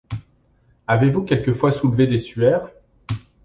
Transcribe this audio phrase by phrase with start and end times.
[0.87, 2.71] Avez-vous quelquefois soulevé des suaires?